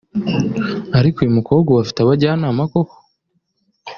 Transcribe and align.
Ariko 0.99 1.17
uyu 1.19 1.35
mukobwa 1.37 1.67
ubu 1.69 1.81
afite 1.83 1.99
abajyanama 2.01 2.61
koko 2.71 2.95